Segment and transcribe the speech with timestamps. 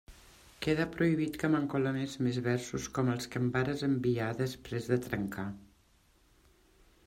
[0.65, 5.49] Queda prohibit que m'encolomes més versos com els que em vares enviar després de trencar.